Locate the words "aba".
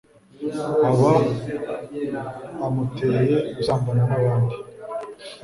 0.89-1.11